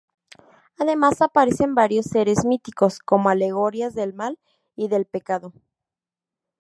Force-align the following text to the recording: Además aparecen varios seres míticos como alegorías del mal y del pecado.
Además 0.79 1.21
aparecen 1.21 1.75
varios 1.75 2.07
seres 2.07 2.43
míticos 2.43 2.97
como 2.97 3.29
alegorías 3.29 3.93
del 3.93 4.15
mal 4.15 4.39
y 4.75 4.87
del 4.87 5.05
pecado. 5.05 5.53